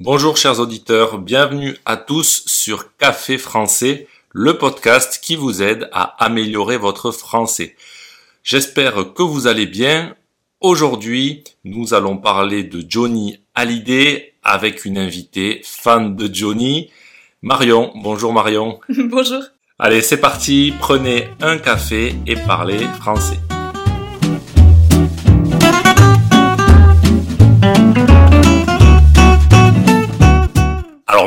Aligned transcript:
Bonjour 0.00 0.36
chers 0.36 0.60
auditeurs, 0.60 1.18
bienvenue 1.18 1.76
à 1.84 1.96
tous 1.96 2.44
sur 2.46 2.96
Café 2.98 3.36
Français, 3.36 4.06
le 4.30 4.56
podcast 4.56 5.18
qui 5.20 5.34
vous 5.34 5.60
aide 5.60 5.88
à 5.92 6.24
améliorer 6.24 6.76
votre 6.76 7.10
français. 7.10 7.74
J'espère 8.44 9.12
que 9.12 9.24
vous 9.24 9.48
allez 9.48 9.66
bien. 9.66 10.14
Aujourd'hui, 10.60 11.42
nous 11.64 11.94
allons 11.94 12.16
parler 12.16 12.62
de 12.62 12.84
Johnny 12.88 13.40
Hallyday 13.56 14.34
avec 14.44 14.84
une 14.84 14.98
invitée 14.98 15.62
fan 15.64 16.14
de 16.14 16.32
Johnny, 16.32 16.92
Marion. 17.42 17.90
Bonjour 17.96 18.32
Marion. 18.32 18.78
Bonjour. 18.88 19.42
Allez, 19.80 20.02
c'est 20.02 20.20
parti, 20.20 20.74
prenez 20.78 21.26
un 21.40 21.58
café 21.58 22.14
et 22.24 22.36
parlez 22.36 22.86
français. 23.00 23.40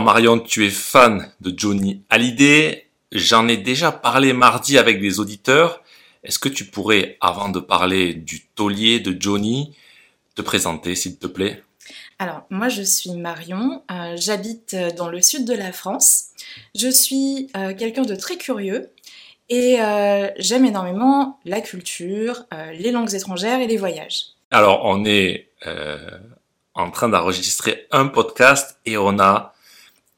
Alors 0.02 0.16
Marion, 0.16 0.40
tu 0.40 0.66
es 0.66 0.72
fan 0.72 1.32
de 1.42 1.54
Johnny 1.56 2.02
Hallyday. 2.10 2.88
J'en 3.12 3.48
ai 3.48 3.56
déjà 3.56 3.92
parlé 3.92 4.34
mardi 4.34 4.80
avec 4.80 5.00
des 5.00 5.20
auditeurs. 5.20 5.84
Est-ce 6.24 6.40
que 6.40 6.50
tu 6.50 6.66
pourrais, 6.66 7.20
avant 7.22 7.50
de 7.50 7.60
parler 7.60 8.16
du 8.16 8.44
taulier 8.56 9.00
de 9.00 9.16
Johnny, 9.22 9.76
te 10.34 10.42
présenter 10.42 10.96
s'il 10.96 11.20
te 11.20 11.28
plaît? 11.28 11.62
Alors, 12.18 12.48
moi 12.50 12.68
je 12.68 12.82
suis 12.82 13.12
Marion, 13.12 13.84
euh, 13.92 14.16
j'habite 14.18 14.76
dans 14.98 15.08
le 15.08 15.22
sud 15.22 15.46
de 15.46 15.54
la 15.54 15.72
France. 15.72 16.30
Je 16.74 16.88
suis 16.88 17.52
euh, 17.56 17.76
quelqu'un 17.76 18.02
de 18.02 18.16
très 18.16 18.38
curieux 18.38 18.90
et 19.50 19.84
euh, 19.84 20.30
j'aime 20.40 20.66
énormément 20.66 21.40
la 21.46 21.62
culture, 21.62 22.46
les 22.74 22.90
langues 22.90 23.14
étrangères 23.14 23.60
et 23.60 23.68
les 23.68 23.78
voyages. 23.78 24.30
Alors, 24.50 24.82
on 24.84 25.06
est 25.06 25.48
en 26.74 26.90
train 26.90 27.08
d'enregistrer 27.08 27.86
un 27.92 28.08
podcast 28.08 28.80
et 28.88 28.98
on 28.98 29.20
a 29.20 29.54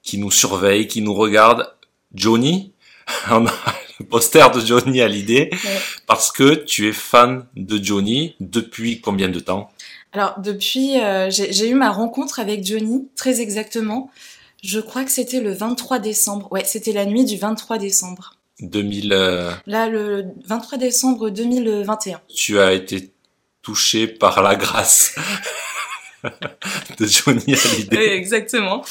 qui 0.04 0.18
nous 0.18 0.32
surveille, 0.32 0.88
qui 0.88 1.02
nous 1.02 1.14
regarde, 1.14 1.74
Johnny. 2.14 2.74
On 3.32 3.46
a 3.48 3.54
le 4.00 4.06
poster 4.06 4.50
de 4.52 4.60
Johnny 4.60 5.02
à 5.02 5.08
l'idée 5.08 5.50
parce 6.08 6.32
que 6.32 6.56
tu 6.56 6.88
es 6.88 6.94
fan 6.94 7.46
de 7.56 7.84
Johnny 7.84 8.36
depuis 8.40 9.02
combien 9.02 9.30
de 9.30 9.40
temps? 9.40 9.72
Alors 10.12 10.36
depuis, 10.40 11.00
euh, 11.00 11.30
j'ai 11.32 11.68
eu 11.68 11.74
ma 11.74 11.92
rencontre 11.92 12.40
avec 12.40 12.64
Johnny, 12.66 13.08
très 13.16 13.42
exactement. 13.42 14.12
Je 14.64 14.80
crois 14.80 15.04
que 15.04 15.12
c'était 15.12 15.42
le 15.42 15.52
23 15.52 16.00
décembre. 16.00 16.52
Ouais, 16.52 16.64
c'était 16.64 16.94
la 16.94 17.06
nuit 17.06 17.26
du 17.26 17.38
23 17.38 17.78
décembre. 17.78 18.36
2000. 18.62 19.12
Euh, 19.12 19.52
Là, 19.66 19.90
le 19.90 20.26
23 20.46 20.78
décembre 20.78 21.30
2021. 21.30 22.22
Tu 22.34 22.60
as 22.60 22.74
été 22.74 23.12
touché 23.62 24.08
par 24.08 24.42
la 24.42 24.56
grâce 24.56 25.16
de 27.00 27.06
Johnny 27.06 27.54
Hallyday. 27.54 27.98
Oui, 27.98 28.04
exactement. 28.04 28.84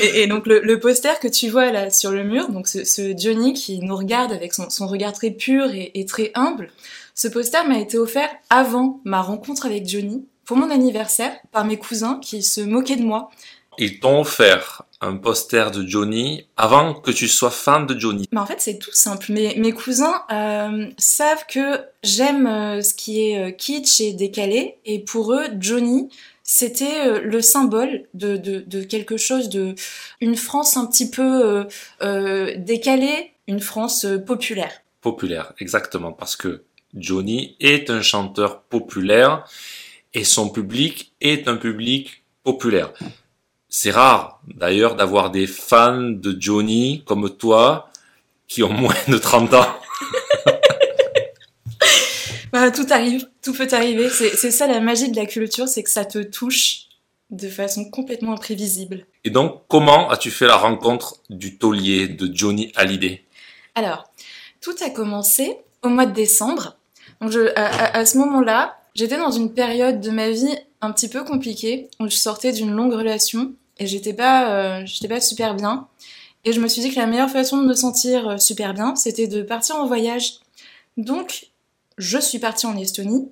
Et, 0.00 0.26
donc 0.26 0.46
le, 0.46 0.80
poster 0.80 1.18
que 1.20 1.28
tu 1.28 1.48
vois 1.48 1.70
là 1.70 1.90
sur 1.90 2.10
le 2.10 2.24
mur, 2.24 2.48
donc 2.48 2.68
ce, 2.68 3.14
Johnny 3.16 3.52
qui 3.52 3.78
nous 3.80 3.96
regarde 3.96 4.32
avec 4.32 4.52
son, 4.54 4.86
regard 4.86 5.12
très 5.12 5.30
pur 5.30 5.70
et, 5.72 6.04
très 6.06 6.32
humble, 6.34 6.70
ce 7.14 7.28
poster 7.28 7.66
m'a 7.66 7.78
été 7.78 7.98
offert 7.98 8.30
avant 8.48 9.00
ma 9.04 9.22
rencontre 9.22 9.66
avec 9.66 9.88
Johnny 9.88 10.26
pour 10.44 10.56
mon 10.56 10.70
anniversaire 10.70 11.32
par 11.52 11.64
mes 11.64 11.76
cousins 11.76 12.18
qui 12.20 12.42
se 12.42 12.60
moquaient 12.60 12.96
de 12.96 13.04
moi. 13.04 13.30
Ils 13.78 14.00
t'ont 14.00 14.20
offert 14.20 14.82
un 15.00 15.16
poster 15.16 15.70
de 15.70 15.86
Johnny 15.86 16.46
avant 16.56 16.94
que 16.94 17.10
tu 17.10 17.28
sois 17.28 17.50
fan 17.50 17.86
de 17.86 17.98
Johnny 17.98 18.28
Mais 18.32 18.40
En 18.40 18.46
fait, 18.46 18.60
c'est 18.60 18.78
tout 18.78 18.92
simple. 18.92 19.32
Mes, 19.32 19.54
mes 19.56 19.72
cousins 19.72 20.22
euh, 20.30 20.88
savent 20.98 21.46
que 21.48 21.80
j'aime 22.02 22.46
euh, 22.46 22.82
ce 22.82 22.92
qui 22.92 23.30
est 23.30 23.38
euh, 23.38 23.50
kitsch 23.50 24.00
et 24.00 24.12
décalé, 24.12 24.76
et 24.84 24.98
pour 24.98 25.32
eux, 25.32 25.46
Johnny, 25.58 26.10
c'était 26.52 27.06
euh, 27.06 27.20
le 27.20 27.40
symbole 27.42 28.08
de, 28.12 28.36
de, 28.36 28.82
quelque 28.82 29.16
chose 29.16 29.50
de 29.50 29.76
une 30.20 30.34
France 30.34 30.76
un 30.76 30.86
petit 30.86 31.08
peu 31.08 31.46
euh, 31.46 31.64
euh, 32.02 32.56
décalée, 32.58 33.30
une 33.46 33.60
France 33.60 34.04
populaire. 34.26 34.72
Populaire, 35.00 35.52
exactement, 35.60 36.10
parce 36.10 36.34
que 36.34 36.64
Johnny 36.92 37.56
est 37.60 37.88
un 37.88 38.02
chanteur 38.02 38.62
populaire 38.62 39.44
et 40.12 40.24
son 40.24 40.48
public 40.48 41.12
est 41.20 41.46
un 41.46 41.56
public 41.56 42.24
populaire. 42.42 42.92
C'est 43.68 43.92
rare 43.92 44.40
d'ailleurs 44.48 44.96
d'avoir 44.96 45.30
des 45.30 45.46
fans 45.46 46.10
de 46.10 46.36
Johnny 46.36 47.04
comme 47.06 47.30
toi 47.30 47.92
qui 48.48 48.64
ont 48.64 48.72
moins 48.72 48.96
de 49.06 49.18
30 49.18 49.54
ans. 49.54 49.79
Bah, 52.52 52.70
tout 52.70 52.86
arrive, 52.90 53.28
tout 53.42 53.52
peut 53.52 53.68
arriver. 53.72 54.08
C'est 54.08 54.50
ça 54.50 54.66
la 54.66 54.80
magie 54.80 55.10
de 55.10 55.16
la 55.16 55.26
culture, 55.26 55.68
c'est 55.68 55.82
que 55.82 55.90
ça 55.90 56.04
te 56.04 56.18
touche 56.18 56.86
de 57.30 57.48
façon 57.48 57.88
complètement 57.88 58.32
imprévisible. 58.32 59.06
Et 59.24 59.30
donc, 59.30 59.62
comment 59.68 60.10
as-tu 60.10 60.30
fait 60.30 60.46
la 60.46 60.56
rencontre 60.56 61.16
du 61.30 61.58
taulier 61.58 62.08
de 62.08 62.28
Johnny 62.34 62.72
Hallyday? 62.74 63.24
Alors, 63.74 64.10
tout 64.60 64.74
a 64.84 64.90
commencé 64.90 65.56
au 65.82 65.88
mois 65.88 66.06
de 66.06 66.12
décembre. 66.12 66.76
Donc, 67.20 67.30
je, 67.30 67.52
à, 67.56 68.04
ce 68.04 68.18
moment-là, 68.18 68.78
j'étais 68.94 69.16
dans 69.16 69.30
une 69.30 69.52
période 69.52 70.00
de 70.00 70.10
ma 70.10 70.30
vie 70.30 70.56
un 70.80 70.90
petit 70.92 71.08
peu 71.08 71.22
compliquée, 71.22 71.88
où 72.00 72.08
je 72.08 72.16
sortais 72.16 72.52
d'une 72.52 72.72
longue 72.72 72.94
relation 72.94 73.52
et 73.78 73.86
j'étais 73.86 74.14
pas, 74.14 74.52
euh, 74.52 74.82
j'étais 74.86 75.08
pas 75.08 75.20
super 75.20 75.54
bien. 75.54 75.86
Et 76.44 76.52
je 76.52 76.60
me 76.60 76.68
suis 76.68 76.80
dit 76.80 76.90
que 76.90 76.98
la 76.98 77.06
meilleure 77.06 77.30
façon 77.30 77.58
de 77.58 77.66
me 77.66 77.74
sentir 77.74 78.28
euh, 78.28 78.36
super 78.38 78.72
bien, 78.72 78.96
c'était 78.96 79.26
de 79.26 79.42
partir 79.42 79.76
en 79.76 79.86
voyage. 79.86 80.40
Donc, 80.96 81.50
je 82.00 82.18
suis 82.18 82.38
partie 82.38 82.66
en 82.66 82.76
Estonie 82.76 83.30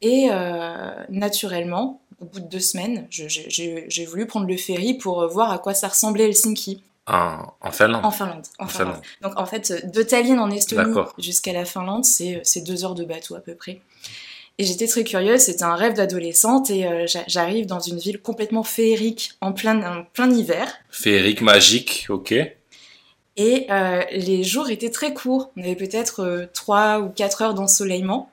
et 0.00 0.28
euh, 0.30 0.90
naturellement, 1.08 2.00
au 2.20 2.24
bout 2.24 2.40
de 2.40 2.48
deux 2.48 2.60
semaines, 2.60 3.06
j'ai 3.10 4.06
voulu 4.06 4.26
prendre 4.26 4.46
le 4.46 4.56
ferry 4.56 4.94
pour 4.94 5.26
voir 5.28 5.50
à 5.50 5.58
quoi 5.58 5.74
ça 5.74 5.88
ressemblait 5.88 6.24
Helsinki. 6.24 6.82
En, 7.08 7.70
Finlande 7.70 8.04
En 8.04 8.10
Finlande. 8.10 8.46
En, 8.58 8.66
Finlande. 8.66 9.00
Donc 9.22 9.38
en 9.38 9.46
fait, 9.46 9.92
de 9.92 10.02
Tallinn 10.02 10.40
en 10.40 10.50
Estonie 10.50 10.92
jusqu'à 11.18 11.52
la 11.52 11.64
Finlande, 11.64 12.04
c'est 12.04 12.60
deux 12.62 12.84
heures 12.84 12.94
de 12.94 13.04
bateau 13.04 13.36
à 13.36 13.40
peu 13.40 13.54
près. 13.54 13.80
Et 14.58 14.64
j'étais 14.64 14.86
très 14.86 15.04
curieuse, 15.04 15.40
c'était 15.40 15.64
un 15.64 15.74
rêve 15.74 15.92
d'adolescente 15.92 16.70
et 16.70 16.86
euh, 16.86 17.04
j'arrive 17.26 17.66
dans 17.66 17.78
une 17.78 17.98
ville 17.98 18.22
complètement 18.22 18.62
féerique 18.62 19.32
en 19.42 19.52
plein, 19.52 19.98
en 19.98 20.04
plein 20.04 20.30
hiver. 20.30 20.72
Féerique, 20.88 21.42
magique, 21.42 22.06
ok. 22.08 22.34
Et 23.36 23.66
euh, 23.70 24.02
les 24.12 24.42
jours 24.42 24.70
étaient 24.70 24.90
très 24.90 25.12
courts. 25.12 25.50
On 25.56 25.62
avait 25.62 25.76
peut-être 25.76 26.48
3 26.54 26.78
euh, 26.78 27.00
ou 27.02 27.08
4 27.10 27.42
heures 27.42 27.54
d'ensoleillement. 27.54 28.30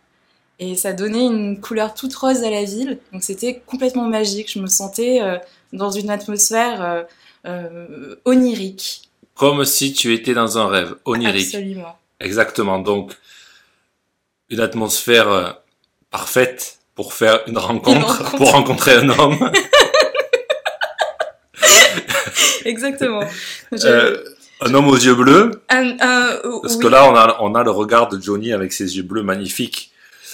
Et 0.60 0.76
ça 0.76 0.94
donnait 0.94 1.26
une 1.26 1.60
couleur 1.60 1.94
toute 1.94 2.16
rose 2.16 2.44
à 2.44 2.50
la 2.50 2.64
ville. 2.64 3.00
Donc 3.12 3.24
c'était 3.24 3.62
complètement 3.66 4.08
magique. 4.08 4.52
Je 4.52 4.60
me 4.60 4.68
sentais 4.68 5.22
euh, 5.22 5.38
dans 5.74 5.90
une 5.90 6.10
atmosphère 6.10 7.06
onirique. 8.24 9.10
Comme 9.36 9.66
si 9.66 9.94
tu 9.94 10.14
étais 10.14 10.34
dans 10.34 10.58
un 10.58 10.68
rêve 10.68 10.96
onirique. 11.06 11.54
Absolument. 11.54 11.98
Exactement. 12.22 12.80
Donc 12.80 13.18
une 14.50 14.62
atmosphère 14.62 15.62
parfaite 16.12 16.80
pour 16.96 17.14
faire 17.14 17.42
une 17.48 17.58
rencontre, 17.58 18.38
pour 18.38 18.52
rencontrer 18.52 18.94
un 18.94 19.10
homme. 19.10 19.52
Exactement. 22.66 23.24
Un 24.62 24.74
homme 24.74 24.88
aux 24.88 24.96
yeux 24.96 25.16
bleus. 25.16 25.52
Parce 25.68 26.78
que 26.78 26.88
là, 26.88 27.10
on 27.10 27.16
a, 27.16 27.38
on 27.42 27.56
a 27.56 27.64
le 27.64 27.72
regard 27.72 28.08
de 28.10 28.22
Johnny 28.22 28.54
avec 28.54 28.74
ses 28.74 28.96
yeux 28.98 29.04
bleus 29.04 29.24
magnifiques. 29.24 29.92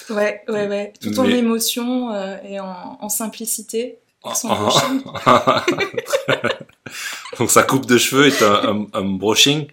Ouais, 0.09 0.41
ouais, 0.47 0.68
ouais. 0.68 0.94
Tout 1.02 1.19
en 1.19 1.25
émotion 1.25 2.13
euh, 2.13 2.38
et 2.44 2.59
en, 2.59 3.09
simplicité. 3.09 3.97
Donc 7.40 7.50
sa 7.50 7.63
coupe 7.63 7.85
de 7.85 7.97
cheveux 7.97 8.28
est 8.28 8.44
un, 8.44 8.85
un, 8.91 9.03
brushing. 9.03 9.68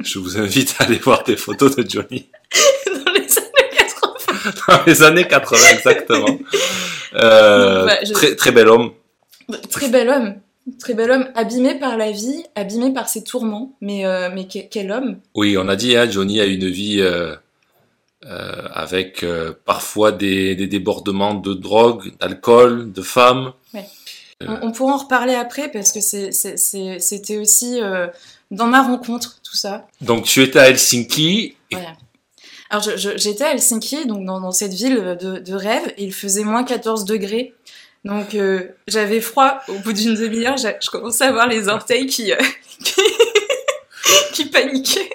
Je 0.00 0.18
vous 0.18 0.36
invite 0.36 0.74
à 0.78 0.84
aller 0.84 0.98
voir 0.98 1.22
des 1.22 1.36
photos 1.36 1.76
de 1.76 1.88
Johnny. 1.88 2.28
Dans 2.86 3.12
les 3.12 3.38
années 3.38 3.70
80. 3.76 4.52
Dans 4.68 4.82
les 4.84 5.02
années 5.04 5.28
80, 5.28 5.58
exactement. 5.74 6.38
Euh, 7.14 7.86
bah, 7.86 7.98
très, 8.12 8.34
très 8.34 8.50
bel 8.50 8.68
homme. 8.68 8.92
Très 9.70 9.88
bel 9.88 10.08
homme. 10.08 10.34
Très 10.78 10.94
bel 10.94 11.10
homme, 11.10 11.28
abîmé 11.34 11.74
par 11.74 11.96
la 11.96 12.12
vie, 12.12 12.44
abîmé 12.54 12.92
par 12.92 13.08
ses 13.08 13.24
tourments, 13.24 13.72
mais, 13.80 14.06
euh, 14.06 14.30
mais 14.32 14.46
quel 14.46 14.92
homme 14.92 15.18
Oui, 15.34 15.56
on 15.58 15.66
a 15.66 15.74
dit, 15.74 15.96
hein, 15.96 16.08
Johnny 16.08 16.40
a 16.40 16.44
une 16.44 16.68
vie 16.68 17.00
euh, 17.00 17.34
euh, 18.26 18.68
avec 18.72 19.24
parfois 19.64 20.12
des, 20.12 20.54
des, 20.54 20.68
débordements 20.68 21.34
de 21.34 21.54
drogue, 21.54 22.12
d'alcool, 22.20 22.92
de 22.92 23.02
femmes. 23.02 23.52
Ouais. 23.74 23.86
On, 24.40 24.70
pourra 24.70 24.94
en 24.94 24.98
reparler 24.98 25.34
après 25.34 25.70
parce 25.70 25.92
que 25.92 26.00
c'était 26.00 27.38
aussi 27.38 27.80
dans 28.50 28.66
ma 28.66 28.82
rencontre, 28.82 29.40
tout 29.42 29.56
ça. 29.56 29.86
Donc 30.00 30.24
tu 30.24 30.42
étais 30.42 30.58
à 30.58 30.68
Helsinki. 30.68 31.56
Voilà. 31.70 31.96
Alors 32.70 32.84
j'étais 32.96 33.44
à 33.44 33.52
Helsinki, 33.52 34.06
donc 34.06 34.24
dans, 34.24 34.40
dans 34.40 34.50
cette 34.50 34.74
ville 34.74 35.16
de, 35.20 35.38
de, 35.38 35.54
rêve, 35.54 35.92
et 35.96 36.04
il 36.04 36.12
faisait 36.12 36.44
moins 36.44 36.64
14 36.64 37.04
degrés. 37.04 37.54
Donc 38.04 38.34
euh, 38.34 38.68
j'avais 38.88 39.20
froid 39.20 39.60
au 39.68 39.78
bout 39.78 39.92
d'une 39.92 40.14
demi-heure, 40.14 40.56
je 40.56 40.90
commençais 40.90 41.24
à 41.24 41.32
voir 41.32 41.46
les 41.46 41.68
orteils 41.68 42.06
qui, 42.06 42.32
euh, 42.32 42.36
qui, 44.32 44.46
paniquaient. 44.46 45.10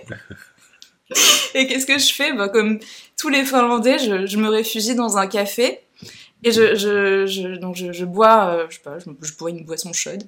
Et 1.54 1.68
qu'est-ce 1.68 1.86
que 1.86 2.00
je 2.00 2.14
fais? 2.14 2.32
Bah, 2.34 2.48
Comme 2.48 2.80
tous 3.18 3.30
les 3.30 3.44
Finlandais, 3.44 4.00
je, 4.00 4.38
me 4.38 4.48
réfugie 4.48 4.96
dans 4.96 5.18
un 5.18 5.28
café 5.28 5.82
Et 6.44 6.52
je, 6.52 7.58
donc 7.58 7.76
je, 7.76 8.06
bois, 8.06 8.54
euh, 8.54 8.68
je 8.70 9.34
bois 9.38 9.50
une 9.50 9.66
boisson 9.66 9.92
chaude. 9.92 10.24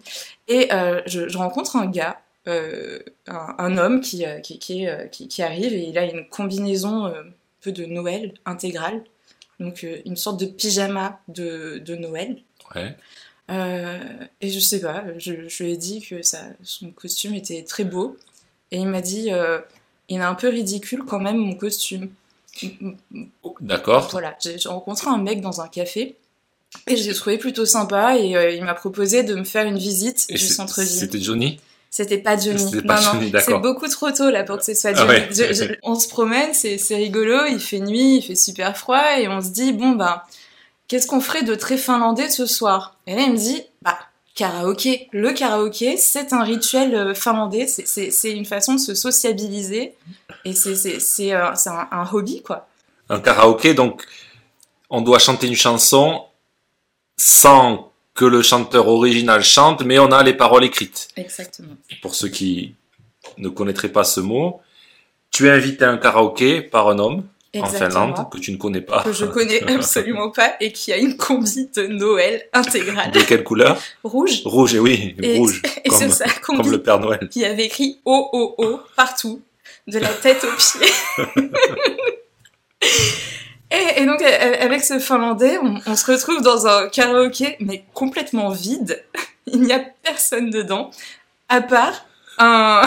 Et 0.49 0.67
je, 1.05 1.37
rencontre 1.37 1.77
un 1.77 1.87
gars, 1.87 2.19
un, 2.45 3.77
homme 3.77 4.01
qui, 4.01 4.25
qui, 4.43 4.59
qui, 4.59 5.27
qui, 5.29 5.41
arrive 5.41 5.73
et 5.73 5.87
il 5.87 5.97
a 5.97 6.03
une 6.03 6.27
combinaison 6.27 7.05
un 7.05 7.13
peu 7.61 7.71
de 7.71 7.85
Noël 7.85 8.33
intégrale. 8.45 9.01
Donc 9.61 9.85
une 10.05 10.15
sorte 10.17 10.39
de 10.39 10.45
pyjama 10.45 11.21
de, 11.29 11.77
de 11.77 11.95
Noël. 11.95 12.41
Ouais. 12.75 12.95
Euh, 13.51 13.97
et 14.41 14.49
je 14.51 14.59
sais 14.59 14.79
pas, 14.79 15.03
je, 15.17 15.47
je 15.47 15.63
lui 15.63 15.71
ai 15.71 15.77
dit 15.77 16.01
que 16.01 16.21
ça, 16.21 16.39
son 16.63 16.91
costume 16.91 17.33
était 17.33 17.63
très 17.63 17.83
beau. 17.83 18.17
Et 18.71 18.77
il 18.77 18.87
m'a 18.87 19.01
dit, 19.01 19.31
euh, 19.31 19.59
il 20.07 20.17
est 20.19 20.23
un 20.23 20.35
peu 20.35 20.49
ridicule 20.49 21.03
quand 21.07 21.19
même 21.19 21.37
mon 21.37 21.55
costume. 21.55 22.09
D'accord. 23.61 24.09
Voilà, 24.11 24.35
j'ai 24.39 24.57
rencontré 24.69 25.07
un 25.09 25.17
mec 25.17 25.41
dans 25.41 25.61
un 25.61 25.67
café 25.67 26.15
et 26.87 26.95
je 26.97 27.07
l'ai 27.09 27.15
trouvé 27.15 27.37
plutôt 27.37 27.65
sympa 27.65 28.17
et 28.17 28.35
euh, 28.35 28.51
il 28.51 28.63
m'a 28.63 28.73
proposé 28.75 29.23
de 29.23 29.33
me 29.35 29.43
faire 29.43 29.65
une 29.65 29.77
visite 29.77 30.25
Et 30.29 30.33
du 30.33 30.39
c'est- 30.39 30.53
centre-ville. 30.53 30.87
C'était 30.89 31.19
Johnny? 31.19 31.59
C'était 31.91 32.19
pas 32.19 32.37
Johnny. 32.37 32.81
Pas 32.83 32.97
non, 33.01 33.01
non, 33.05 33.11
Johnny, 33.13 33.25
c'est 33.25 33.31
d'accord. 33.31 33.61
beaucoup 33.61 33.87
trop 33.87 34.11
tôt 34.11 34.29
là 34.29 34.43
pour 34.43 34.57
que 34.57 34.63
ce 34.65 34.75
soit 34.75 34.91
Ah 34.91 34.95
Johnny. 34.95 35.09
ouais. 35.09 35.27
Je- 35.31 35.53
je- 35.53 35.73
on 35.81 35.95
se 35.99 36.07
promène, 36.07 36.53
c'est 36.53 36.77
c'est 36.77 36.95
rigolo, 36.95 37.45
il 37.49 37.59
fait 37.59 37.79
nuit, 37.79 38.17
il 38.17 38.21
fait 38.21 38.35
super 38.35 38.77
froid 38.77 39.17
et 39.19 39.27
on 39.27 39.41
se 39.41 39.49
dit 39.49 39.73
bon 39.73 39.91
bah 39.93 40.25
qu'est-ce 40.89 41.07
qu'on 41.07 41.21
ferait 41.21 41.43
de 41.43 41.55
très 41.55 41.77
finlandais 41.77 42.29
ce 42.29 42.45
soir? 42.45 42.95
Et 43.07 43.15
là 43.15 43.21
il 43.21 43.31
me 43.31 43.37
dit 43.37 43.63
bah 43.81 43.97
karaoké. 44.35 45.07
Le 45.13 45.31
karaoké 45.31 45.95
c'est 45.95 46.33
un 46.33 46.43
rituel 46.43 46.93
euh, 46.95 47.13
finlandais, 47.13 47.67
c'est- 47.67 48.31
une 48.31 48.45
façon 48.45 48.73
de 48.73 48.79
se 48.79 48.93
sociabiliser 48.95 49.95
et 50.45 50.53
c'est 50.53 50.75
c'est 50.75 50.99
c'est 50.99 51.33
euh, 51.33 51.51
c'est 51.55 51.69
un, 51.69 51.87
un 51.91 52.05
hobby 52.11 52.41
quoi. 52.41 52.67
Un 53.09 53.19
karaoké, 53.21 53.73
donc 53.73 54.03
on 54.89 55.01
doit 55.01 55.19
chanter 55.19 55.47
une 55.47 55.55
chanson 55.55 56.25
sans 57.17 57.91
que 58.15 58.25
le 58.25 58.41
chanteur 58.41 58.87
original 58.87 59.43
chante, 59.43 59.83
mais 59.83 59.97
on 59.99 60.11
a 60.11 60.23
les 60.23 60.33
paroles 60.33 60.63
écrites. 60.65 61.07
Exactement. 61.15 61.75
Pour 62.01 62.15
ceux 62.15 62.27
qui 62.29 62.75
ne 63.37 63.49
connaîtraient 63.49 63.89
pas 63.91 64.03
ce 64.03 64.19
mot, 64.19 64.61
tu 65.31 65.47
es 65.47 65.51
invité 65.51 65.85
à 65.85 65.91
un 65.91 65.97
karaoké 65.97 66.61
par 66.61 66.89
un 66.89 66.99
homme 66.99 67.23
en. 67.55 67.65
Finlande 67.65 68.29
que 68.31 68.37
tu 68.37 68.51
ne 68.51 68.57
connais 68.57 68.81
pas. 68.81 69.03
que 69.03 69.11
je 69.13 69.25
connais 69.25 69.63
absolument 69.73 70.29
pas 70.29 70.53
et 70.59 70.71
qui 70.71 70.93
a 70.93 70.97
une 70.97 71.17
combi 71.17 71.69
de 71.75 71.87
Noël 71.87 72.43
intégrale 72.53 73.11
De 73.11 73.21
quelle 73.21 73.43
couleur? 73.43 73.79
Rouge 74.03 74.41
Rouge, 74.45 74.75
et 74.75 74.79
oui, 74.79 75.15
Et- 75.21 75.37
rouge, 75.37 75.61
et 75.83 75.89
comme, 75.89 76.09
sa 76.09 76.25
combi 76.29 76.61
comme 76.61 76.71
le 76.71 76.81
Père 76.83 76.99
Noël. 76.99 77.27
qui 77.29 77.43
avait 77.45 77.65
écrit 77.65 77.99
O 78.05 78.29
O 78.33 78.55
O 78.57 78.79
partout, 78.95 79.41
de 79.87 79.97
la 79.99 80.09
tête 80.09 80.43
aux 80.43 80.55
pieds. 80.55 81.31
et, 83.71 84.01
et 84.01 84.05
donc 84.05 84.21
euh, 84.21 84.53
avec 84.59 84.83
ce 84.83 84.99
Finlandais, 84.99 85.57
on, 85.61 85.79
on 85.85 85.95
se 85.95 86.11
retrouve 86.11 86.41
dans 86.41 86.67
un 86.67 86.87
karaoké 86.89 87.55
mais 87.59 87.83
complètement 87.93 88.49
vide. 88.49 89.03
Il 89.47 89.61
n'y 89.61 89.73
a 89.73 89.79
personne 90.03 90.49
dedans, 90.51 90.91
à 91.49 91.61
part 91.61 92.05
un, 92.37 92.81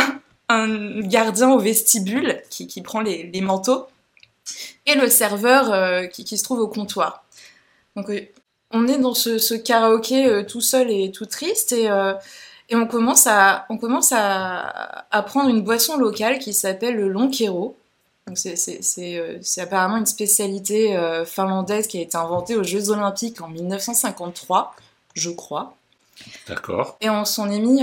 un 0.49 1.01
gardien 1.01 1.51
au 1.51 1.59
vestibule 1.59 2.41
qui, 2.51 2.67
qui 2.69 2.83
prend 2.83 3.01
les, 3.01 3.31
les 3.33 3.41
manteaux 3.41 3.87
et 4.87 4.95
le 4.95 5.09
serveur 5.09 5.73
euh, 5.73 6.07
qui, 6.07 6.25
qui 6.25 6.37
se 6.39 6.45
trouve 6.45 6.61
au 6.61 6.69
comptoir. 6.69 7.25
Donc 7.97 8.11
euh, 8.11 8.21
on 8.71 8.89
est 8.89 8.99
dans 8.99 9.15
ce, 9.15 9.39
ce 9.39 9.55
karaoké 9.55 10.27
euh, 10.27 10.43
tout 10.45 10.61
seul 10.61 10.91
et 10.91 11.11
tout 11.13 11.27
triste 11.27 11.73
et, 11.73 11.85
et 12.69 12.77
on 12.77 12.87
commence 12.87 13.27
à, 13.27 13.67
on 13.69 13.77
commence 13.79 14.13
à, 14.13 15.05
à 15.11 15.23
prendre 15.23 15.51
une 15.51 15.63
boisson 15.63 15.97
locale 15.99 16.39
qui 16.39 16.53
s'appelle 16.55 16.97
le. 16.97 17.13
Donc 18.27 18.39
c'est, 18.39 19.61
apparemment 19.61 19.97
une 19.99 20.07
spécialité 20.07 20.97
finlandaise 21.27 21.87
qui 21.87 21.99
a 21.99 22.03
été 22.03 22.17
inventée 22.17 22.57
aux 22.57 22.63
Jeux 22.63 22.91
Olympiques 22.91 23.41
en 23.43 23.49
1953, 23.49 24.75
je 25.15 25.31
crois. 25.31 25.75
D'accord. 26.49 26.97
Et 27.01 27.11
on 27.11 27.25
s'en 27.25 27.51
est 27.51 27.59
mis 27.59 27.83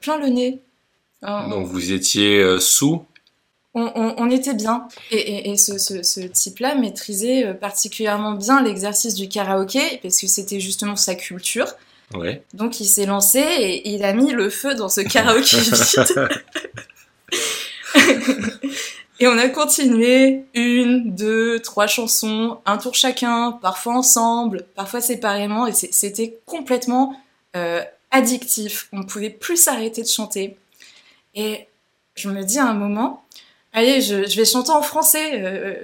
plein 0.00 0.16
le 0.18 0.28
nez. 0.28 0.60
On- 1.22 1.48
Donc 1.48 1.66
vous 1.66 1.92
étiez 1.92 2.58
sous. 2.60 3.04
On, 3.74 3.90
on- 3.94 4.14
on 4.18 4.30
était 4.30 4.54
bien. 4.54 4.86
Et, 5.10 5.16
et- 5.18 5.50
et 5.52 5.56
ce, 5.56 5.78
ce- 5.78 6.02
ce 6.02 6.20
type-là 6.20 6.74
maîtrisait 6.74 7.46
euh, 7.46 7.54
particulièrement 7.54 8.32
bien 8.32 8.62
l'exercice 8.62 9.14
du 9.14 9.28
karaoké, 9.28 9.98
parce 10.02 10.20
que 10.20 10.26
c'était 10.26 10.60
justement 10.60 10.96
sa 10.96 11.14
culture. 11.14 11.66
Ouais. 12.14 12.42
Donc 12.52 12.80
il 12.80 12.84
s'est 12.86 13.06
lancé 13.06 13.38
et 13.40 13.88
il 13.94 14.04
a 14.04 14.12
mis 14.12 14.30
le 14.32 14.50
feu 14.50 14.74
dans 14.74 14.88
ce 14.90 15.00
karaoké 15.00 15.56
vide. 15.60 16.28
et 19.20 19.26
on 19.26 19.38
a 19.38 19.48
continué 19.48 20.44
une, 20.54 21.14
deux, 21.14 21.60
trois 21.60 21.86
chansons, 21.86 22.58
un 22.66 22.76
tour 22.78 22.94
chacun, 22.94 23.52
parfois 23.52 23.94
ensemble, 23.96 24.66
parfois 24.74 25.00
séparément, 25.00 25.66
et 25.66 25.72
c'était 25.72 26.38
complètement 26.46 27.16
euh, 27.56 27.82
addictif. 28.10 28.88
On 28.92 28.98
ne 28.98 29.04
pouvait 29.04 29.30
plus 29.30 29.56
s'arrêter 29.56 30.02
de 30.02 30.08
chanter. 30.08 30.56
Et 31.34 31.66
je 32.14 32.28
me 32.28 32.42
dis 32.42 32.58
à 32.58 32.66
un 32.66 32.74
moment, 32.74 33.24
allez, 33.72 34.00
je, 34.00 34.26
je 34.28 34.36
vais 34.36 34.44
chanter 34.44 34.70
en 34.70 34.82
français. 34.82 35.40
euh, 35.42 35.74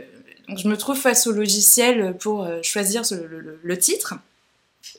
donc 0.49 0.59
je 0.59 0.69
me 0.69 0.77
trouve 0.77 0.97
face 0.99 1.27
au 1.27 1.33
logiciel 1.33 2.17
pour 2.19 2.45
euh, 2.45 2.61
choisir 2.63 3.05
ce- 3.05 3.15
le, 3.15 3.41
le- 3.41 3.61
le 3.63 3.79
titre. 3.79 4.15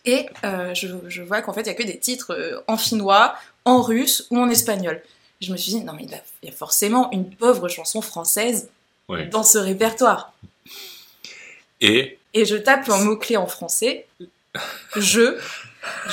Et 0.06 0.27
euh, 0.44 0.74
je, 0.75 0.88
je 1.07 1.21
vois 1.24 1.41
qu'en 1.41 1.53
fait, 1.53 1.62
il 1.62 1.65
n'y 1.65 1.69
a 1.71 1.74
que 1.74 1.83
des 1.83 1.97
titres 1.97 2.33
euh, 2.36 2.59
en 2.68 2.77
finnois, 2.77 3.36
en 3.65 3.81
russe 3.81 4.27
ou 4.30 4.38
en 4.38 4.50
espagnol. 4.50 5.01
Je 5.41 5.51
me 5.51 5.57
suis 5.57 5.71
dit, 5.71 5.81
non, 5.83 5.94
mais 5.94 6.03
il 6.03 6.12
y 6.12 6.15
a- 6.15 6.24
il 6.44 6.50
y 6.50 6.51
a 6.51 6.56
forcément 6.56 7.09
une 7.12 7.30
pauvre 7.30 7.68
chanson 7.69 8.01
française 8.01 8.69
Ouais. 9.07 9.25
dans 9.27 9.42
ce 9.44 9.57
répertoire. 9.57 10.33
Et? 11.81 12.19
Et 12.33 12.45
je 12.45 12.56
tape 12.56 12.88
un 12.89 13.00
mot-clé 13.03 13.38
en 13.38 13.47
français, 13.47 14.06
je. 14.95 15.38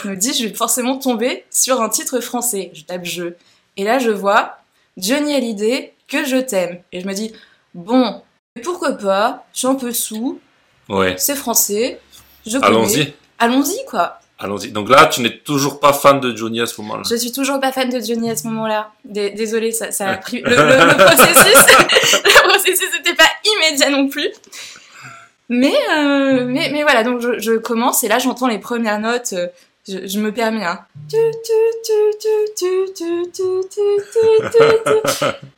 Je 0.02 0.08
me 0.08 0.16
dis, 0.16 0.32
je 0.32 0.46
vais 0.46 0.54
forcément 0.54 0.96
tomber 0.96 1.44
sur 1.50 1.82
un 1.82 1.88
titre 1.90 2.20
français. 2.20 2.70
Je 2.72 2.82
tape 2.84 3.04
je. 3.04 3.34
Et 3.76 3.84
là, 3.84 3.98
je 3.98 4.10
vois 4.10 4.58
Johnny 4.96 5.34
Hallyday, 5.34 5.92
que 6.08 6.24
je 6.24 6.36
t'aime. 6.36 6.78
Et 6.92 7.00
je 7.00 7.06
me 7.06 7.12
dis, 7.14 7.32
bon, 7.74 8.22
pourquoi 8.62 8.92
pas, 8.92 9.46
je 9.52 9.58
suis 9.60 9.68
un 9.68 9.74
peu 9.74 9.92
sous, 9.92 10.40
ouais. 10.88 11.14
c'est 11.18 11.36
français, 11.36 12.00
je 12.46 12.52
connais. 12.58 12.66
Allons-y. 12.66 13.14
Allons-y, 13.38 13.84
quoi. 13.86 14.18
Allons-y. 14.38 14.70
Donc 14.70 14.90
là, 14.90 15.06
tu 15.06 15.22
n'es 15.22 15.38
toujours 15.38 15.80
pas 15.80 15.92
fan 15.94 16.20
de 16.20 16.36
Johnny 16.36 16.60
à 16.60 16.66
ce 16.66 16.78
moment-là. 16.82 17.02
Je 17.08 17.16
suis 17.16 17.32
toujours 17.32 17.58
pas 17.58 17.72
fan 17.72 17.88
de 17.88 17.98
Johnny 18.00 18.30
à 18.30 18.36
ce 18.36 18.46
moment-là. 18.48 18.92
Dé- 19.04 19.30
Désolée, 19.30 19.72
ça, 19.72 19.90
ça 19.92 20.08
a 20.10 20.16
pris. 20.18 20.42
Le, 20.42 20.50
le- 20.50 20.56
le 20.56 20.96
processus, 20.96 22.12
le 22.24 22.48
processus 22.48 22.88
n'était 22.98 23.14
pas 23.14 23.28
immédiat 23.56 23.88
non 23.90 24.08
plus. 24.08 24.28
Mais, 25.48 25.74
euh, 25.96 26.44
mais, 26.44 26.70
mais 26.72 26.82
voilà, 26.82 27.02
donc 27.04 27.20
je, 27.20 27.38
je 27.38 27.52
commence 27.52 28.02
et 28.04 28.08
là 28.08 28.18
j'entends 28.18 28.48
les 28.48 28.58
premières 28.58 28.98
notes. 28.98 29.32
Je, 29.88 30.18
me 30.18 30.32
permets. 30.32 30.64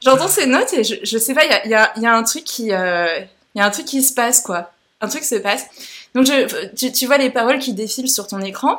J'entends 0.03 0.29
ces 0.29 0.47
notes 0.47 0.73
et 0.75 0.85
je, 0.85 0.97
je 1.03 1.19
sais 1.19 1.33
pas, 1.33 1.45
il 1.45 1.51
y 1.51 1.55
a, 1.55 1.67
y, 1.67 1.75
a, 1.75 1.93
y 1.99 2.07
a, 2.07 2.15
un 2.15 2.23
truc 2.23 2.45
qui, 2.45 2.73
euh, 2.73 3.21
y 3.55 3.61
a 3.61 3.65
un 3.65 3.71
truc 3.71 3.87
qui 3.87 4.03
se 4.03 4.13
passe 4.13 4.43
quoi. 4.43 4.71
Un 5.01 5.09
truc 5.09 5.25
se 5.25 5.37
passe. 5.37 5.67
Donc 6.15 6.27
je, 6.27 6.75
tu, 6.75 6.93
tu, 6.93 7.07
vois 7.07 7.17
les 7.17 7.31
paroles 7.31 7.59
qui 7.59 7.73
défilent 7.73 8.11
sur 8.11 8.27
ton 8.27 8.41
écran. 8.41 8.79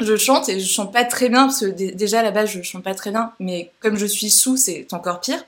Je 0.00 0.16
chante 0.16 0.48
et 0.48 0.58
je 0.58 0.66
chante 0.66 0.92
pas 0.92 1.04
très 1.04 1.28
bien 1.28 1.46
parce 1.46 1.60
que 1.60 1.66
déjà 1.66 2.22
là-bas 2.22 2.46
je 2.46 2.62
chante 2.62 2.84
pas 2.84 2.94
très 2.94 3.10
bien, 3.10 3.32
mais 3.40 3.70
comme 3.80 3.96
je 3.96 4.06
suis 4.06 4.30
sous, 4.30 4.56
c'est 4.56 4.86
encore 4.92 5.20
pire. 5.20 5.44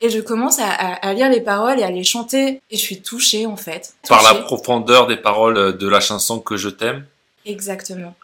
Et 0.00 0.08
je 0.08 0.20
commence 0.20 0.58
à, 0.60 1.12
lire 1.12 1.28
les 1.28 1.40
paroles 1.40 1.78
et 1.78 1.84
à 1.84 1.90
les 1.90 2.04
chanter 2.04 2.60
et 2.70 2.76
je 2.76 2.80
suis 2.80 3.02
touchée 3.02 3.44
en 3.44 3.56
fait. 3.56 3.94
Par 4.08 4.22
la 4.22 4.34
profondeur 4.34 5.06
des 5.06 5.16
paroles 5.16 5.76
de 5.76 5.88
la 5.88 6.00
chanson 6.00 6.40
que 6.40 6.56
je 6.56 6.70
t'aime. 6.70 7.04
Exactement 7.44 8.14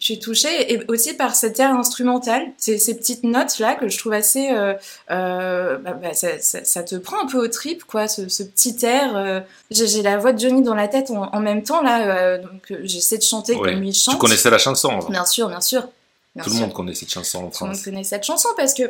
je 0.00 0.04
suis 0.06 0.18
touchée 0.18 0.72
et 0.72 0.82
aussi 0.88 1.12
par 1.14 1.34
cet 1.36 1.60
air 1.60 1.72
instrumental 1.74 2.42
ces, 2.58 2.78
ces 2.78 2.96
petites 2.96 3.22
notes 3.22 3.58
là 3.60 3.74
que 3.74 3.88
je 3.88 3.98
trouve 3.98 4.14
assez 4.14 4.50
euh, 4.50 4.74
euh, 5.10 5.76
bah, 5.78 5.92
bah, 5.92 6.14
ça, 6.14 6.38
ça- 6.40 6.64
ça 6.64 6.82
te 6.82 6.96
prend 6.96 7.20
un 7.22 7.26
peu 7.26 7.38
au 7.38 7.48
trip 7.48 7.84
quoi 7.84 8.08
ce, 8.08 8.28
ce 8.28 8.42
petit 8.42 8.76
air 8.82 9.16
euh. 9.16 9.40
j'ai 9.70 10.02
la 10.02 10.16
voix 10.16 10.32
de 10.32 10.38
Johnny 10.40 10.62
dans 10.62 10.74
la 10.74 10.88
tête 10.88 11.10
en, 11.10 11.24
en 11.34 11.40
même 11.40 11.62
temps 11.62 11.82
là 11.82 12.16
euh, 12.16 12.38
donc 12.38 12.70
euh, 12.72 12.80
j'essaie 12.84 13.18
de 13.18 13.22
chanter 13.22 13.54
Ouais. 13.56 13.72
comme 13.72 13.80
lui 13.82 13.92
chante 13.92 14.14
Tu 14.14 14.18
connaissais 14.20 14.50
la 14.50 14.58
chanson 14.58 14.88
alors 14.88 15.10
bien 15.10 15.24
sûr 15.26 15.48
bien 15.48 15.60
sûr 15.60 15.86
Bien 16.34 16.44
Tout 16.44 16.50
le 16.50 16.56
monde 16.60 16.72
connaît 16.72 16.94
cette 16.94 17.10
chanson 17.10 17.38
en 17.38 17.50
Tout 17.50 17.64
le 17.64 17.66
monde 17.70 17.76
France. 17.76 17.84
connaît 17.84 18.04
cette 18.04 18.24
chanson 18.24 18.48
parce 18.56 18.72
que 18.72 18.84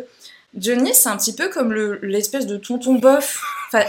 Johnny, 0.56 0.92
c'est 0.94 1.08
un 1.08 1.16
petit 1.16 1.34
peu 1.34 1.48
comme 1.48 1.72
le- 1.72 2.00
l'espèce 2.02 2.46
de 2.46 2.56
tonton 2.56 2.94
bof. 2.96 3.40
Enfin, 3.72 3.84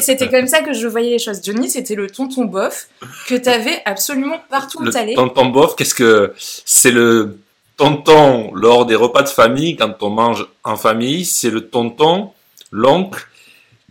c'était, 0.00 0.28
comme 0.30 0.46
ça 0.46 0.62
que 0.62 0.72
je 0.72 0.86
voyais 0.86 1.10
les 1.10 1.18
choses. 1.18 1.40
Johnny, 1.44 1.68
c'était 1.68 1.94
le 1.94 2.06
tonton 2.08 2.46
bof 2.46 2.88
que 3.28 3.34
t'avais 3.34 3.82
absolument 3.84 4.40
partout 4.48 4.78
où 4.80 4.84
Le 4.84 4.90
t'allais. 4.92 5.14
tonton 5.14 5.46
bof, 5.46 5.76
qu'est-ce 5.76 5.94
que 5.94 6.32
c'est 6.38 6.90
le 6.90 7.38
tonton 7.76 8.50
lors 8.54 8.86
des 8.86 8.94
repas 8.94 9.22
de 9.22 9.28
famille 9.28 9.76
quand 9.76 10.02
on 10.02 10.08
mange 10.10 10.46
en 10.64 10.76
famille, 10.76 11.24
c'est 11.26 11.50
le 11.50 11.68
tonton, 11.68 12.32
l'oncle 12.72 13.26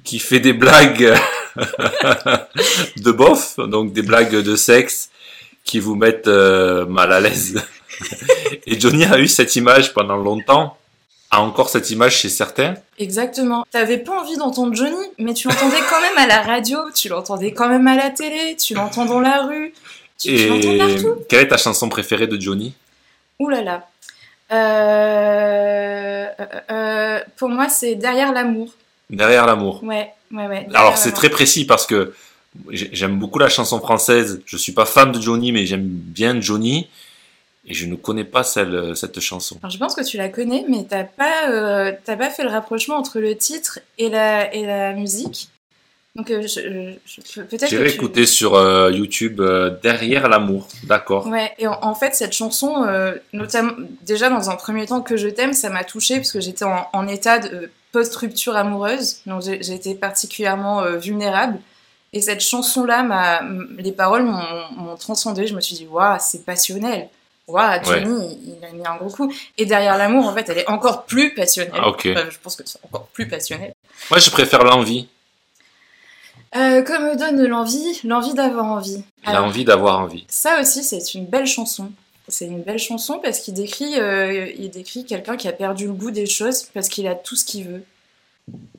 qui 0.04 0.18
fait 0.20 0.40
des 0.40 0.54
blagues 0.54 1.14
de 2.98 3.12
bof, 3.12 3.58
donc 3.58 3.94
des 3.94 4.02
blagues 4.02 4.36
de 4.36 4.56
sexe 4.56 5.10
qui 5.64 5.80
vous 5.80 5.96
mettent 5.96 6.28
euh, 6.28 6.86
mal 6.86 7.12
à 7.14 7.20
l'aise. 7.20 7.62
Et 8.66 8.80
Johnny 8.80 9.06
a 9.06 9.20
eu 9.20 9.28
cette 9.28 9.56
image 9.56 9.94
pendant 9.94 10.18
longtemps, 10.18 10.78
a 11.32 11.42
encore 11.42 11.70
cette 11.70 11.90
image 11.92 12.18
chez 12.18 12.30
certains. 12.30 12.76
Exactement. 13.00 13.66
T'avais 13.72 13.98
pas 13.98 14.20
envie 14.20 14.38
d'entendre 14.38 14.74
Johnny, 14.74 14.96
mais 15.20 15.34
tu 15.34 15.48
l'entendais 15.48 15.80
quand 15.90 16.02
même 16.02 16.18
à 16.18 16.28
la 16.28 16.42
radio, 16.42 16.80
tu 16.96 17.10
l'entendais 17.10 17.52
quand 17.52 17.68
même 17.68 17.88
à 17.88 17.96
la 17.96 18.10
télé, 18.10 18.56
tu 18.56 18.74
l'entends 18.74 19.06
dans 19.06 19.20
la 19.20 19.44
rue. 19.44 19.74
Tu, 20.18 20.36
tu 20.36 20.48
l'entends 20.48 20.78
partout 20.78 21.16
quelle 21.30 21.42
est 21.42 21.48
ta 21.50 21.58
chanson 21.58 21.90
préférée 21.90 22.28
de 22.28 22.40
Johnny? 22.40 22.74
Ouh 23.40 23.50
là 23.50 23.62
là. 23.62 23.88
Euh, 24.52 26.26
euh, 26.40 26.46
euh, 26.72 27.20
pour 27.36 27.50
moi, 27.50 27.70
c'est 27.70 27.96
Derrière 27.96 28.32
l'amour. 28.32 28.70
Derrière 29.10 29.46
l'amour. 29.46 29.84
Ouais, 29.84 30.10
ouais, 30.32 30.48
ouais. 30.48 30.68
Alors 30.74 30.98
c'est 30.98 31.12
très 31.12 31.30
précis 31.30 31.66
parce 31.66 31.86
que 31.86 32.14
j'aime 32.72 33.20
beaucoup 33.20 33.40
la 33.40 33.50
chanson 33.50 33.80
française. 33.80 34.42
Je 34.46 34.58
suis 34.58 34.72
pas 34.72 34.86
fan 34.86 35.12
de 35.12 35.22
Johnny, 35.22 35.52
mais 35.52 35.66
j'aime 35.66 35.86
bien 35.86 36.40
Johnny. 36.42 36.88
Et 37.70 37.74
je 37.74 37.86
ne 37.86 37.96
connais 37.96 38.24
pas 38.24 38.44
celle, 38.44 38.96
cette 38.96 39.20
chanson. 39.20 39.58
Alors 39.62 39.72
je 39.72 39.78
pense 39.78 39.94
que 39.94 40.04
tu 40.04 40.16
la 40.18 40.30
connais, 40.30 40.64
mais 40.70 40.86
t'as 40.90 41.04
pas, 41.04 41.50
euh, 41.50 41.92
t'as 42.06 42.16
pas 42.16 42.30
fait 42.30 42.44
le 42.44 42.50
rapprochement 42.50 42.96
entre 42.96 43.20
le 43.20 43.36
titre 43.36 43.80
et 43.98 44.10
la, 44.10 44.54
et 44.54 44.66
la 44.66 44.94
musique. 44.94 45.50
Donc 46.16 46.32
euh, 46.32 46.42
je, 46.44 46.94
je- 47.06 47.42
peut-être 47.42 47.70
que 47.70 48.06
tu... 48.08 48.26
sur 48.26 48.56
euh, 48.56 48.90
YouTube 48.92 49.40
euh, 49.42 49.70
Derrière 49.84 50.30
l'amour. 50.30 50.68
D'accord. 50.86 51.28
Ouais, 51.28 51.52
et 51.60 51.68
en, 51.68 51.78
en 51.84 51.94
fait, 51.94 52.16
cette 52.16 52.34
chanson, 52.34 52.86
euh, 52.88 53.14
notamment, 53.34 53.74
déjà 54.04 54.30
dans 54.30 54.50
un 54.50 54.56
premier 54.56 54.86
temps 54.88 55.02
que 55.02 55.18
je 55.18 55.28
t'aime, 55.28 55.54
ça 55.54 55.70
m'a 55.70 55.84
touchée 55.84 56.16
parce 56.16 56.32
que 56.32 56.40
j'étais 56.40 56.66
en, 56.66 56.88
en 56.94 57.08
état 57.08 57.38
de 57.38 57.54
euh, 57.54 57.72
post-rupture 57.92 58.56
amoureuse, 58.56 59.18
donc 59.26 59.42
j'ai 59.44 59.74
été 59.74 59.94
particulièrement 59.94 60.82
euh, 60.82 60.98
vulnérable. 60.98 61.60
Et 62.14 62.22
cette 62.22 62.42
chanson-là, 62.42 63.42
les 63.78 63.92
paroles 63.92 64.24
m'ont 64.24 64.42
m'ont 64.78 64.96
transcendée. 64.96 65.46
Je 65.46 65.54
me 65.54 65.60
suis 65.62 65.76
dit, 65.76 65.86
waouh, 65.86 66.18
c'est 66.20 66.46
passionnel. 66.46 67.10
Waouh, 67.48 67.84
Johnny, 67.84 68.40
il, 68.46 68.56
il 68.58 68.66
a 68.66 68.72
mis 68.72 68.86
un 68.86 68.98
gros 68.98 69.10
coup. 69.10 69.32
Et 69.58 69.66
derrière 69.66 69.98
l'amour, 69.98 70.28
en 70.28 70.34
fait, 70.34 70.50
elle 70.50 70.58
est 70.60 70.70
encore 70.70 71.06
plus 71.06 71.34
passionnelle. 71.34 71.74
Ah. 71.76 71.90
Enfin, 71.90 72.26
je 72.30 72.38
pense 72.44 72.56
que 72.56 72.64
c'est 72.66 72.80
encore 72.84 73.08
plus 73.08 73.28
passionnel. 73.28 73.74
Moi, 74.10 74.20
je 74.20 74.30
préfère 74.30 74.64
l'envie. 74.64 75.08
Euh, 76.56 76.82
que 76.82 76.94
me 76.94 77.18
donne 77.18 77.46
l'envie 77.46 78.00
L'envie 78.04 78.34
d'avoir 78.34 78.66
envie. 78.66 79.04
L'envie 79.26 79.66
d'avoir 79.66 80.00
envie. 80.00 80.26
Ça 80.30 80.62
aussi, 80.62 80.84
c'est 80.84 81.14
une 81.14 81.26
belle 81.26 81.46
chanson. 81.46 81.92
C'est 82.30 82.46
une 82.46 82.62
belle 82.62 82.80
chanson 82.80 83.20
parce 83.24 83.40
qu'il 83.40 83.54
décrit, 83.54 84.00
euh, 84.00 84.50
il 84.58 84.70
décrit 84.70 85.06
quelqu'un 85.06 85.38
qui 85.38 85.48
a 85.48 85.54
perdu 85.54 85.88
le 85.88 85.94
goût 85.94 86.12
des 86.12 86.26
choses 86.26 86.64
parce 86.74 86.90
qu'il 86.90 87.08
a 87.08 87.16
tout 87.16 87.36
ce 87.36 87.46
qu'il 87.46 87.66
veut. 87.66 87.84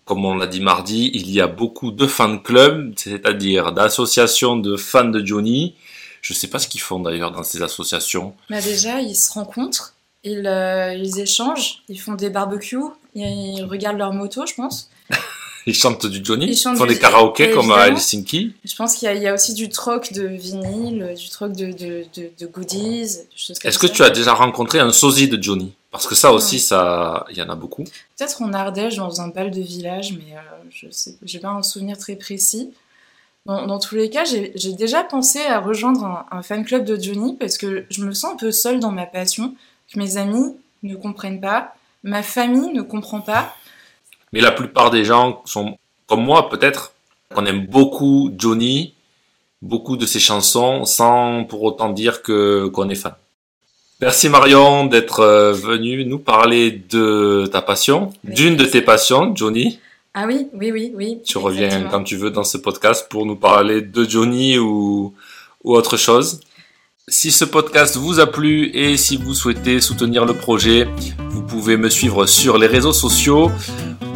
Comme 0.05 0.25
on 0.25 0.35
l'a 0.35 0.47
dit 0.47 0.61
mardi, 0.61 1.11
il 1.15 1.31
y 1.31 1.41
a 1.41 1.47
beaucoup 1.47 1.91
de 1.91 2.07
fan 2.07 2.43
clubs, 2.43 2.93
c'est-à-dire 2.97 3.73
d'associations 3.73 4.57
de 4.57 4.77
fans 4.77 5.05
de 5.05 5.25
Johnny. 5.25 5.75
Je 6.23 6.35
sais 6.35 6.49
pas 6.49 6.59
ce 6.59 6.69
qu'ils 6.69 6.81
font 6.81 7.01
d'ailleurs 7.01 7.31
dans 7.33 7.43
ces 7.43 7.63
associations. 7.63 8.35
Bah 8.51 8.61
déjà, 8.61 9.01
ils 9.01 9.15
se 9.17 9.33
rencontrent, 9.33 9.95
ils, 10.25 10.47
euh, 10.47 10.95
ils 10.95 11.21
échangent, 11.21 11.83
ils 11.89 12.01
font 12.01 12.15
des 12.15 12.31
barbecues, 12.31 12.79
ils 13.15 13.65
regardent 13.69 13.99
leur 13.99 14.13
moto, 14.13 14.45
je 14.47 14.55
pense. 14.55 14.91
Ils 15.67 15.75
chantent 15.75 16.07
du 16.07 16.25
Johnny, 16.25 16.47
Ils 16.47 16.57
chantent 16.57 16.79
font 16.79 16.87
du- 16.87 16.95
des 16.95 16.99
karaokés 16.99 17.51
comme 17.51 17.71
à 17.71 17.75
évidemment. 17.81 17.97
Helsinki. 17.99 18.55
Je 18.65 18.75
pense 18.75 18.95
qu'il 18.95 19.05
y, 19.05 19.11
a- 19.11 19.15
il 19.15 19.23
y 19.23 19.27
a 19.27 19.35
aussi 19.35 19.53
du 19.53 19.69
troc 19.69 20.15
de 20.15 20.27
vinyle, 20.27 21.13
du 21.15 21.29
troc 21.29 21.53
de, 21.53 21.67
de, 21.67 22.07
de, 22.17 22.31
de 22.41 22.47
goodies, 22.47 23.19
Est-ce 23.65 23.79
que 23.79 23.87
ça. 23.87 23.93
tu 23.93 24.03
as 24.03 24.09
déjà 24.09 24.33
rencontré 24.33 24.79
un 24.79 24.93
sosie 24.93 25.29
de 25.29 25.43
Johnny? 25.43 25.75
Parce 25.91 26.07
que 26.07 26.15
ça 26.15 26.33
aussi, 26.33 26.59
ça, 26.59 27.27
il 27.31 27.37
y 27.37 27.43
en 27.43 27.51
a 27.51 27.55
beaucoup. 27.55 27.85
Peut-être 27.85 28.41
en 28.41 28.55
Ardèche, 28.55 28.97
dans 28.97 29.21
un 29.21 29.29
bal 29.29 29.51
de 29.51 29.61
village, 29.61 30.13
mais 30.15 30.37
euh, 30.37 30.41
je 30.71 30.87
j'ai 31.23 31.39
pas 31.39 31.49
un 31.51 31.63
souvenir 31.63 31.99
très 31.99 32.17
précis. 32.17 32.71
Dans, 33.47 33.67
dans 33.67 33.79
tous 33.79 33.95
les 33.95 34.11
cas, 34.11 34.25
j'ai 34.25 34.73
déjà 34.73 35.05
pensé 35.05 35.41
à 35.41 35.61
rejoindre 35.61 36.05
un, 36.05 36.27
un 36.31 36.43
fan 36.43 36.65
club 36.65 36.85
de 36.85 37.01
Johnny 37.01 37.37
parce 37.37 37.57
que 37.57 37.87
je 37.91 38.05
me 38.05 38.13
sens 38.13 38.35
un 38.35 38.37
peu 38.37 38.53
seule 38.53 38.81
dans 38.81 38.93
ma 38.93 39.07
passion, 39.07 39.55
que 39.93 39.99
mes 39.99 40.17
amis 40.17 40.55
ne 40.83 40.95
comprennent 40.97 41.41
pas, 41.41 41.75
ma 42.03 42.23
famille 42.23 42.73
ne 42.73 42.83
comprend 42.83 43.21
pas. 43.21 43.55
Mais 44.33 44.41
la 44.41 44.53
plupart 44.53 44.91
des 44.91 45.05
gens 45.05 45.43
sont 45.45 45.79
comme 46.07 46.25
moi, 46.25 46.49
peut-être, 46.49 46.93
qu'on 47.35 47.47
aime 47.47 47.67
beaucoup 47.67 48.31
Johnny, 48.37 48.95
beaucoup 49.63 49.97
de 49.97 50.07
ses 50.07 50.21
chansons, 50.21 50.85
sans 50.85 51.45
pour 51.45 51.63
autant 51.63 51.91
dire 51.91 52.23
que 52.23 52.69
qu'on 52.69 52.89
est 52.89 52.95
fan. 52.95 53.15
Merci 54.01 54.29
Marion 54.29 54.87
d'être 54.87 55.21
euh, 55.21 55.53
venue 55.53 56.05
nous 56.05 56.21
parler 56.21 56.71
de 56.71 57.49
ta 57.51 57.61
passion, 57.61 58.13
d'une 58.23 58.57
de 58.57 58.65
tes 58.65 58.81
passions, 58.81 59.35
Johnny. 59.35 59.81
Ah 60.21 60.25
oui, 60.27 60.49
oui, 60.53 60.73
oui, 60.73 60.93
oui. 60.97 61.23
Tu 61.25 61.39
reviens 61.39 61.67
exactement. 61.67 61.91
quand 61.93 62.03
tu 62.03 62.17
veux 62.17 62.33
dans 62.33 62.43
ce 62.43 62.59
podcast 62.59 63.07
pour 63.09 63.25
nous 63.25 63.37
parler 63.37 63.83
de 63.83 64.03
Johnny 64.03 64.59
ou, 64.59 65.15
ou 65.63 65.75
autre 65.77 65.97
chose. 65.97 66.41
Si 67.07 67.31
ce 67.31 67.45
podcast 67.45 67.97
vous 67.97 68.19
a 68.19 68.27
plu 68.27 68.69
et 68.75 68.97
si 68.97 69.17
vous 69.17 69.33
souhaitez 69.33 69.81
soutenir 69.81 70.25
le 70.25 70.35
projet, 70.35 70.89
vous 71.31 71.43
pouvez 71.43 71.77
me 71.77 71.89
suivre 71.89 72.27
sur 72.27 72.59
les 72.59 72.67
réseaux 72.67 72.93
sociaux 72.93 73.53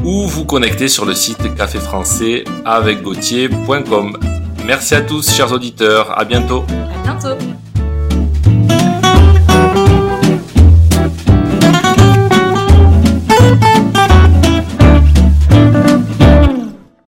ou 0.03 0.27
vous 0.27 0.45
connecter 0.45 0.89
sur 0.89 1.05
le 1.05 1.15
site 1.15 1.55
caféfrançais 1.55 2.43
avec 2.65 2.99
Merci 4.67 4.95
à 4.97 5.03
tous, 5.03 5.31
chers 5.31 5.53
auditeurs. 5.53 6.19
À 6.19 6.25
bientôt. 6.25 6.65
À 6.69 7.13
bientôt. 7.13 7.39